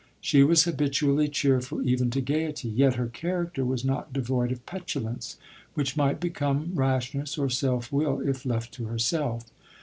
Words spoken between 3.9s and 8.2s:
devoid of petulence, which might become rashness or self will